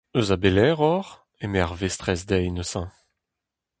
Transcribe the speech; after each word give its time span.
Eus 0.17 0.29
a 0.35 0.37
belec'h 0.43 0.83
oc'h? 0.95 1.13
eme 1.43 1.59
ar 1.63 1.73
vestrez 1.79 2.21
dezhi 2.29 2.51
neuze. 2.51 2.83